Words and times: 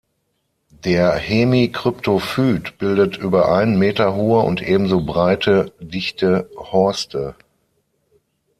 Der 0.83 1.13
Hemikryptophyt 1.13 2.79
bildet 2.79 3.17
über 3.17 3.53
einen 3.53 3.77
Meter 3.77 4.15
hohe 4.15 4.39
und 4.41 4.63
ebenso 4.63 5.05
breite, 5.05 5.73
dichte 5.79 6.49
Horste. 6.57 7.35